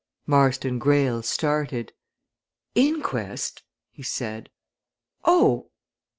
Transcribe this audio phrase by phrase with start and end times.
[0.25, 1.93] Marston Greyle started.
[2.73, 3.61] "Inquest!"
[3.91, 4.49] he said.
[5.25, 5.69] "Oh!